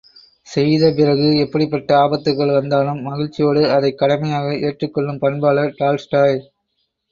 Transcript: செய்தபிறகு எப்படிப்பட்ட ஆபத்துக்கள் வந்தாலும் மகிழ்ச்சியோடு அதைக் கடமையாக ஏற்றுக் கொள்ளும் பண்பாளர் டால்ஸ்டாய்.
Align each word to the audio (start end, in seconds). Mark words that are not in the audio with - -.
செய்தபிறகு 0.47 1.37
எப்படிப்பட்ட 1.37 1.97
ஆபத்துக்கள் 1.97 2.53
வந்தாலும் 2.53 3.01
மகிழ்ச்சியோடு 3.01 3.71
அதைக் 3.71 3.97
கடமையாக 3.97 4.57
ஏற்றுக் 4.61 4.93
கொள்ளும் 4.93 5.19
பண்பாளர் 5.19 5.75
டால்ஸ்டாய். 5.77 6.37